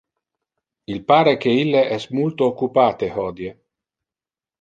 [0.93, 3.53] Il pare que ille es multo occupate hodie.